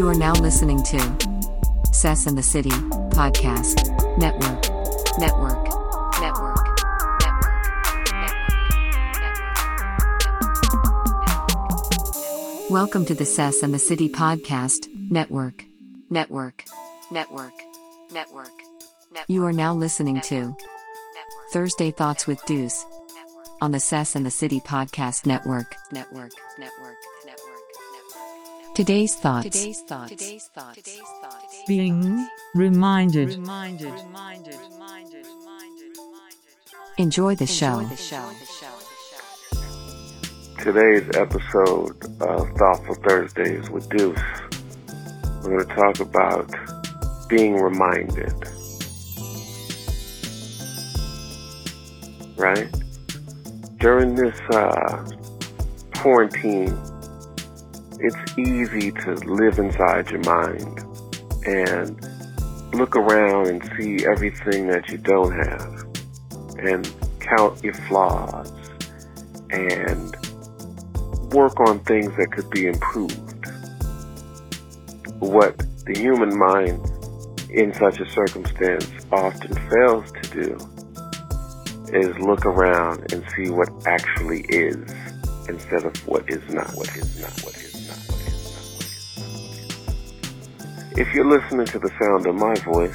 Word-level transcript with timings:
You 0.00 0.08
are 0.08 0.14
now 0.14 0.32
listening 0.32 0.82
to 0.84 0.98
Sess 1.92 2.26
and 2.26 2.38
the 2.38 2.42
City 2.42 2.70
Podcast 2.70 3.84
Network. 4.16 4.62
Network. 5.18 5.68
Network. 6.18 6.56
Network. 7.20 7.60
Welcome 12.70 13.04
to 13.04 13.14
the 13.14 13.26
Sess 13.26 13.62
and 13.62 13.74
the 13.74 13.78
City 13.78 14.08
Podcast 14.08 14.88
Network. 15.10 15.66
Network. 16.08 16.64
Network. 17.10 17.52
Network. 18.10 18.52
You 19.28 19.44
are 19.44 19.52
now 19.52 19.74
listening 19.74 20.22
to 20.22 20.56
Thursday 21.52 21.90
Thoughts 21.90 22.26
with 22.26 22.42
Deuce 22.46 22.86
on 23.60 23.72
the 23.72 23.80
Sess 23.80 24.16
and 24.16 24.24
the 24.24 24.30
City 24.30 24.60
Podcast 24.60 25.26
Network. 25.26 25.76
Network. 25.92 26.32
Network. 26.58 26.96
Network. 27.26 27.49
Today's 28.74 29.14
thoughts. 29.16 29.44
Today's 29.44 29.80
thoughts. 29.80 30.10
Today's 30.10 30.48
thoughts. 30.54 30.98
Being 31.66 32.26
reminded. 32.54 33.36
Enjoy 36.96 37.34
the 37.34 37.46
show. 37.46 37.88
Today's 40.60 41.08
episode 41.14 41.96
of 42.20 42.48
Thoughtful 42.52 42.94
Thursdays 43.06 43.68
with 43.70 43.88
Deuce, 43.88 44.20
we're 45.42 45.64
going 45.64 45.66
to 45.66 45.74
talk 45.74 46.00
about 46.00 46.48
being 47.28 47.56
reminded. 47.56 48.32
Right? 52.36 52.68
During 53.78 54.14
this 54.14 54.38
uh, 54.50 55.06
quarantine, 55.96 56.78
it's 58.02 58.38
easy 58.38 58.90
to 58.90 59.14
live 59.26 59.58
inside 59.58 60.10
your 60.10 60.20
mind 60.20 60.78
and 61.46 62.00
look 62.74 62.96
around 62.96 63.48
and 63.48 63.62
see 63.76 64.06
everything 64.06 64.68
that 64.68 64.88
you 64.88 64.96
don't 64.96 65.32
have 65.32 65.84
and 66.58 66.90
count 67.20 67.62
your 67.62 67.74
flaws 67.74 68.50
and 69.50 70.16
work 71.32 71.60
on 71.60 71.78
things 71.80 72.10
that 72.16 72.28
could 72.32 72.48
be 72.50 72.66
improved. 72.66 73.46
What 75.18 75.58
the 75.84 75.94
human 75.98 76.36
mind 76.38 76.80
in 77.50 77.74
such 77.74 78.00
a 78.00 78.08
circumstance 78.10 78.90
often 79.12 79.54
fails 79.68 80.10
to 80.22 80.30
do 80.30 80.56
is 81.92 82.16
look 82.18 82.46
around 82.46 83.12
and 83.12 83.24
see 83.36 83.50
what 83.50 83.68
actually 83.86 84.40
is 84.48 84.90
instead 85.48 85.84
of 85.84 85.94
what 86.06 86.30
is 86.30 86.48
not, 86.48 86.70
what 86.74 86.88
is 86.96 87.20
not, 87.20 87.32
what 87.42 87.56
is 87.56 87.69
If 91.00 91.14
you're 91.14 91.24
listening 91.24 91.64
to 91.68 91.78
the 91.78 91.90
sound 91.98 92.26
of 92.26 92.34
my 92.34 92.54
voice, 92.56 92.94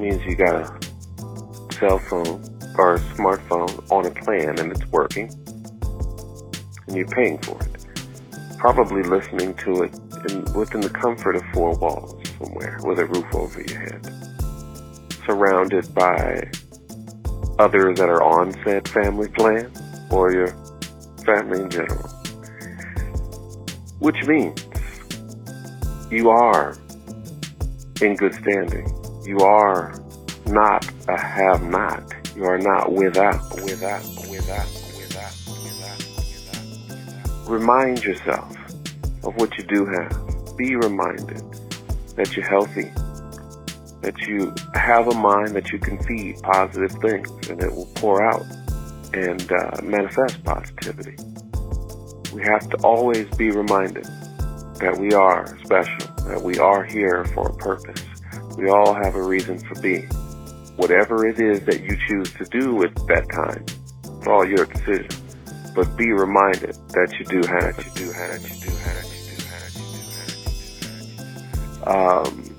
means 0.00 0.20
you 0.24 0.34
got 0.34 0.56
a 0.56 1.74
cell 1.74 2.00
phone 2.00 2.42
or 2.76 2.94
a 2.94 2.98
smartphone 3.14 3.88
on 3.92 4.04
a 4.04 4.10
plan 4.10 4.58
and 4.58 4.72
it's 4.72 4.84
working 4.86 5.30
and 6.88 6.96
you're 6.96 7.06
paying 7.06 7.38
for 7.38 7.56
it. 7.62 7.86
Probably 8.58 9.04
listening 9.04 9.54
to 9.58 9.84
it 9.84 9.94
in, 10.28 10.42
within 10.54 10.80
the 10.80 10.90
comfort 10.90 11.36
of 11.36 11.44
four 11.54 11.78
walls 11.78 12.20
somewhere 12.36 12.80
with 12.82 12.98
a 12.98 13.06
roof 13.06 13.32
over 13.32 13.60
your 13.62 13.78
head. 13.78 14.04
Surrounded 15.24 15.94
by 15.94 16.50
others 17.60 17.96
that 18.00 18.08
are 18.08 18.24
on 18.24 18.52
said 18.64 18.88
family 18.88 19.28
plan 19.28 19.72
or 20.10 20.32
your 20.32 20.48
family 21.24 21.62
in 21.62 21.70
general. 21.70 22.08
Which 24.00 24.20
means 24.26 24.66
you 26.10 26.28
are 26.28 26.76
in 28.02 28.16
good 28.16 28.34
standing. 28.34 28.86
You 29.24 29.38
are 29.40 29.94
not 30.46 30.90
a 31.08 31.20
have 31.20 31.62
not. 31.62 32.14
You 32.34 32.44
are 32.44 32.58
not 32.58 32.92
without, 32.92 33.54
without, 33.54 34.02
without, 34.28 34.66
without, 34.96 35.36
without, 35.62 36.04
without. 36.28 37.48
Remind 37.48 38.02
yourself 38.02 38.56
of 39.24 39.36
what 39.36 39.56
you 39.58 39.64
do 39.64 39.84
have. 39.86 40.56
Be 40.56 40.76
reminded 40.76 41.42
that 42.16 42.36
you're 42.36 42.48
healthy, 42.48 42.90
that 44.02 44.18
you 44.26 44.54
have 44.74 45.08
a 45.08 45.14
mind 45.14 45.50
that 45.50 45.70
you 45.70 45.78
can 45.78 46.02
feed 46.04 46.40
positive 46.42 46.92
things 47.00 47.48
and 47.48 47.62
it 47.62 47.70
will 47.72 47.90
pour 47.96 48.22
out 48.22 48.44
and 49.12 49.50
uh, 49.52 49.80
manifest 49.82 50.42
positivity. 50.44 51.16
We 52.32 52.42
have 52.42 52.68
to 52.70 52.76
always 52.84 53.28
be 53.36 53.50
reminded 53.50 54.06
that 54.80 54.96
we 54.98 55.12
are 55.12 55.46
special, 55.62 56.06
that 56.26 56.40
we 56.42 56.58
are 56.58 56.82
here 56.84 57.24
for 57.26 57.48
a 57.48 57.54
purpose. 57.54 58.02
We 58.56 58.70
all 58.70 58.94
have 58.94 59.14
a 59.14 59.22
reason 59.22 59.58
for 59.58 59.80
being. 59.80 60.08
Whatever 60.76 61.26
it 61.26 61.38
is 61.38 61.60
that 61.66 61.82
you 61.82 61.96
choose 62.08 62.32
to 62.34 62.44
do 62.46 62.82
at 62.82 62.94
that 63.06 63.26
time, 63.30 63.64
it's 64.16 64.26
all 64.26 64.46
your 64.46 64.64
decision. 64.64 65.10
But 65.74 65.96
be 65.96 66.12
reminded 66.12 66.74
that 66.88 67.14
you 67.18 67.26
do 67.26 67.46
have, 67.46 67.76
that 67.76 67.86
you 67.86 67.92
do 67.94 68.12
have, 68.12 68.42
that 68.42 68.50
you 68.50 68.60
do 68.60 68.76
have, 68.76 68.96
that 68.96 69.10
you 69.12 69.36
do 69.36 69.44
have, 69.46 69.74
that 69.74 69.80
you 69.80 69.96
do 70.06 70.48
have, 71.18 71.84
have. 71.84 72.26
Um, 72.26 72.56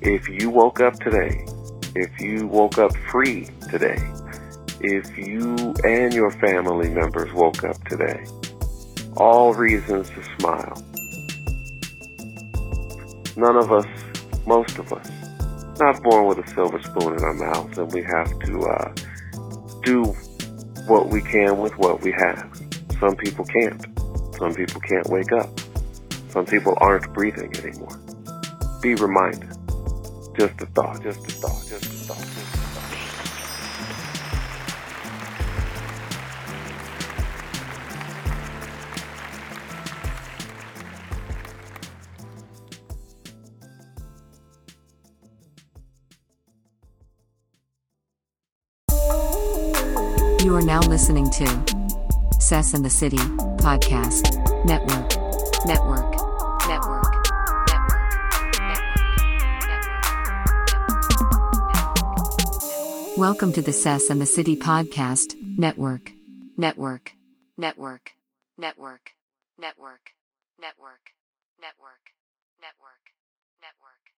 if 0.00 0.28
you 0.28 0.50
woke 0.50 0.80
up 0.80 0.94
today, 1.00 1.46
if 1.94 2.18
you 2.18 2.46
woke 2.46 2.78
up 2.78 2.96
free 3.10 3.46
today, 3.70 3.98
if 4.80 5.16
you 5.16 5.74
and 5.84 6.12
your 6.12 6.30
family 6.30 6.88
members 6.88 7.32
woke 7.34 7.62
up 7.62 7.82
today, 7.84 8.24
all 9.16 9.52
reasons 9.52 10.08
to 10.10 10.24
smile. 10.38 10.82
None 13.36 13.56
of 13.56 13.72
us, 13.72 13.86
most 14.46 14.78
of 14.78 14.92
us, 14.92 15.10
not 15.78 16.02
born 16.02 16.26
with 16.26 16.38
a 16.38 16.46
silver 16.48 16.80
spoon 16.82 17.14
in 17.14 17.24
our 17.24 17.34
mouths, 17.34 17.78
and 17.78 17.90
we 17.92 18.02
have 18.02 18.38
to 18.40 18.60
uh, 18.60 18.94
do 19.82 20.04
what 20.86 21.08
we 21.08 21.22
can 21.22 21.58
with 21.58 21.76
what 21.78 22.02
we 22.02 22.12
have. 22.12 22.60
Some 23.00 23.16
people 23.16 23.44
can't. 23.44 23.86
Some 24.38 24.54
people 24.54 24.80
can't 24.80 25.06
wake 25.08 25.32
up. 25.32 25.48
Some 26.28 26.46
people 26.46 26.74
aren't 26.80 27.12
breathing 27.14 27.56
anymore. 27.56 27.98
Be 28.82 28.94
reminded. 28.96 29.48
Just 30.38 30.60
a 30.60 30.66
thought, 30.66 31.02
just 31.02 31.20
a 31.20 31.32
thought, 31.32 31.66
just 31.68 31.84
a 31.84 31.88
thought, 31.88 32.18
just 32.18 32.38
a 32.38 32.44
thought. 32.44 32.51
You 50.42 50.56
are 50.56 50.60
now 50.60 50.80
listening 50.80 51.30
to 51.30 51.46
Sess 52.40 52.74
and 52.74 52.84
the 52.84 52.90
City 52.90 53.16
Podcast 53.16 54.34
Network. 54.64 55.12
Network. 55.64 56.10
Network. 56.66 57.06
Network. 57.68 58.02
Network. 58.58 59.12
Network. 61.94 63.16
Welcome 63.16 63.52
to 63.52 63.62
the 63.62 63.72
Sess 63.72 64.10
and 64.10 64.20
the 64.20 64.26
City 64.26 64.56
Podcast 64.56 65.36
Network. 65.56 66.10
Network. 66.56 67.12
Network. 67.56 68.14
Network. 68.58 69.12
Network. 69.56 70.10
Network. 70.58 71.12
Network. 71.60 72.10
Network. 72.60 73.12
Network. 73.62 74.12